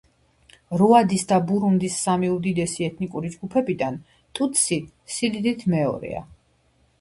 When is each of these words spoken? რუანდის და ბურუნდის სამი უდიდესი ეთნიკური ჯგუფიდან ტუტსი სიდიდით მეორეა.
რუანდის 0.81 1.25
და 1.31 1.37
ბურუნდის 1.51 1.97
სამი 2.05 2.31
უდიდესი 2.35 2.87
ეთნიკური 2.87 3.31
ჯგუფიდან 3.35 4.01
ტუტსი 4.41 4.81
სიდიდით 5.19 5.69
მეორეა. 5.77 6.25